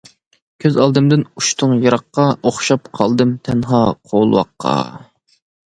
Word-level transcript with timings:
كۆز 0.63 0.79
ئالدىمدىن 0.85 1.25
ئۇچتۇڭ 1.41 1.75
يىراققا، 1.83 2.25
ئوخشاپ 2.33 2.91
قالدىم 3.01 3.37
تەنھا 3.51 3.85
قولۋاققا. 4.11 4.77